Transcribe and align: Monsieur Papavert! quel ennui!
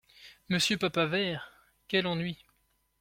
Monsieur 0.49 0.77
Papavert! 0.79 1.51
quel 1.87 2.07
ennui! 2.07 2.43